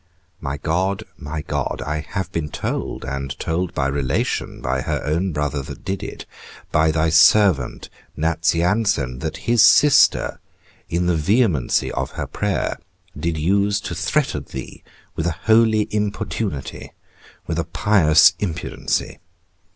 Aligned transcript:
My 0.39 0.57
God, 0.57 1.03
my 1.15 1.43
God, 1.43 1.79
I 1.85 1.99
have 1.99 2.31
been 2.31 2.49
told, 2.49 3.05
and 3.05 3.37
told 3.37 3.71
by 3.75 3.85
relation, 3.85 4.59
by 4.59 4.81
her 4.81 4.99
own 5.05 5.31
brother 5.31 5.61
that 5.61 5.85
did 5.85 6.01
it, 6.01 6.25
by 6.71 6.89
thy 6.89 7.09
servant 7.11 7.87
Nazianzen, 8.17 9.19
that 9.19 9.37
his 9.45 9.61
sister 9.63 10.39
in 10.89 11.05
the 11.05 11.15
vehemency 11.15 11.91
of 11.91 12.13
her 12.13 12.25
prayer, 12.25 12.79
did 13.15 13.37
use 13.37 13.79
to 13.81 13.93
threaten 13.93 14.43
thee 14.49 14.81
with 15.15 15.27
a 15.27 15.37
holy 15.43 15.87
importunity, 15.91 16.93
with 17.45 17.59
a 17.59 17.63
pious 17.63 18.33
impudency. 18.39 19.19